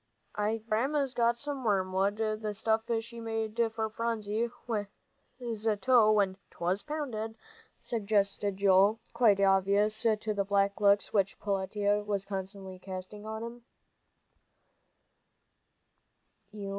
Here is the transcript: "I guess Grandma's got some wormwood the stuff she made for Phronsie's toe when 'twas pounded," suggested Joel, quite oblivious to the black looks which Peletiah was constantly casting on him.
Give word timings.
"I 0.33 0.57
guess 0.57 0.65
Grandma's 0.67 1.13
got 1.13 1.37
some 1.37 1.63
wormwood 1.63 2.17
the 2.17 2.55
stuff 2.55 2.81
she 3.01 3.19
made 3.19 3.59
for 3.71 3.87
Phronsie's 3.87 4.49
toe 5.79 6.11
when 6.11 6.37
'twas 6.49 6.81
pounded," 6.81 7.35
suggested 7.81 8.57
Joel, 8.57 8.99
quite 9.13 9.39
oblivious 9.39 10.01
to 10.01 10.33
the 10.33 10.43
black 10.43 10.81
looks 10.81 11.13
which 11.13 11.39
Peletiah 11.39 12.01
was 12.03 12.25
constantly 12.25 12.79
casting 12.79 13.27
on 13.27 13.43
him. 13.43 13.63